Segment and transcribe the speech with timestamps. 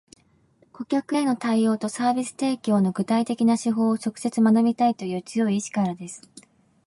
[0.73, 6.23] 顧客への対応とサービス提供の具体的な手法を直接学びたいという強い意志からです